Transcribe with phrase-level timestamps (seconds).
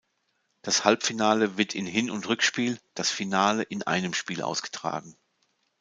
[0.63, 5.15] Das Halbfinale wird in Hin- und Rückspiel, das Finale in einem Spiel ausgetragen.